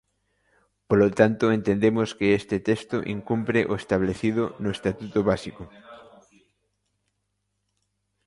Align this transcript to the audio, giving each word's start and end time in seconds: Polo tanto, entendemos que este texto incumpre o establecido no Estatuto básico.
Polo 0.89 1.09
tanto, 1.19 1.45
entendemos 1.57 2.09
que 2.17 2.27
este 2.39 2.57
texto 2.69 2.97
incumpre 3.15 3.59
o 3.71 3.73
establecido 3.81 4.43
no 4.63 4.69
Estatuto 4.77 5.19
básico. 5.29 5.63